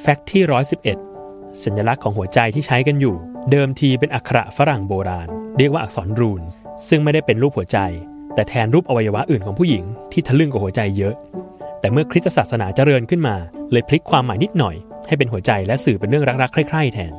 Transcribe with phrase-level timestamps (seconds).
[0.00, 0.42] แฟกต์ที่
[1.02, 3.16] 111 สัญลักษณ์ของหัวใจที่ใช้กันอยู่
[3.50, 5.28] เดิมทีเป็นอักขระฝรั่งโบราณ
[5.58, 6.42] เรียกว่าอักษรรูน
[6.88, 7.78] ซึ่งไม่ได้เป็นรูปหัวใจ
[8.34, 11.14] แต่แทนรูปอวัยวะอื่นของผู้หญิงที่ทะลึ่งกว่าหัวใจเยอะ
[11.80, 13.36] แต่เมื่อคริสตศาสนาเจริญขึ้นมา
[13.72, 14.76] เลยพลิกความหมายนิดหน่อย
[15.06, 17.12] ให้เป็นหัวใจและสื่อเป็นเรื่องรักๆใคร่ๆแทน